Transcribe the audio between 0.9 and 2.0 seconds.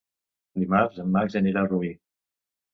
en Max anirà a Rubí.